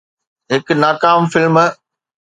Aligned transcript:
هڪ 0.51 0.65
ناڪام 0.81 1.21
فلم 1.31 1.57